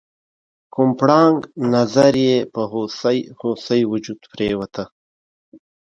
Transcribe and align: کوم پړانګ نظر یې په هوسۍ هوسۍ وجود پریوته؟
کوم 0.73 0.89
پړانګ 0.99 1.37
نظر 1.73 2.13
یې 2.27 2.37
په 2.53 2.61
هوسۍ 2.71 3.19
هوسۍ 3.39 3.81
وجود 3.91 4.19
پریوته؟ 4.31 4.83